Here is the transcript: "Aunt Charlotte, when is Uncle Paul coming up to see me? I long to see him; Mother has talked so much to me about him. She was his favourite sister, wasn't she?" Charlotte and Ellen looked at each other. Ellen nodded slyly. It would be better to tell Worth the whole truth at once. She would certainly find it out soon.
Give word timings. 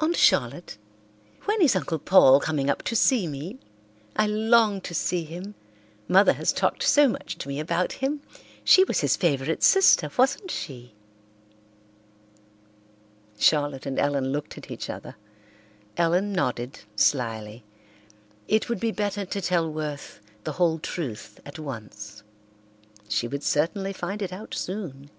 "Aunt 0.00 0.16
Charlotte, 0.16 0.78
when 1.44 1.60
is 1.60 1.76
Uncle 1.76 1.98
Paul 1.98 2.40
coming 2.40 2.70
up 2.70 2.82
to 2.84 2.96
see 2.96 3.26
me? 3.26 3.58
I 4.16 4.26
long 4.26 4.80
to 4.80 4.94
see 4.94 5.22
him; 5.24 5.54
Mother 6.08 6.32
has 6.32 6.50
talked 6.50 6.82
so 6.82 7.08
much 7.08 7.36
to 7.36 7.46
me 7.46 7.60
about 7.60 7.92
him. 8.00 8.22
She 8.64 8.84
was 8.84 9.00
his 9.00 9.16
favourite 9.18 9.62
sister, 9.62 10.10
wasn't 10.16 10.50
she?" 10.50 10.94
Charlotte 13.38 13.84
and 13.84 13.98
Ellen 13.98 14.32
looked 14.32 14.56
at 14.56 14.70
each 14.70 14.88
other. 14.88 15.16
Ellen 15.98 16.32
nodded 16.32 16.80
slyly. 16.96 17.62
It 18.48 18.70
would 18.70 18.80
be 18.80 18.92
better 18.92 19.26
to 19.26 19.42
tell 19.42 19.70
Worth 19.70 20.20
the 20.44 20.52
whole 20.52 20.78
truth 20.78 21.38
at 21.44 21.58
once. 21.58 22.22
She 23.10 23.28
would 23.28 23.42
certainly 23.42 23.92
find 23.92 24.22
it 24.22 24.32
out 24.32 24.54
soon. 24.54 25.10